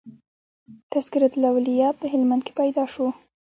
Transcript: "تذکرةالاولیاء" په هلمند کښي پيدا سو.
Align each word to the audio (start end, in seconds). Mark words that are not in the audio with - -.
"تذکرةالاولیاء" 0.91 1.97
په 1.99 2.05
هلمند 2.13 2.41
کښي 2.47 2.53
پيدا 2.59 2.83
سو. 2.93 3.05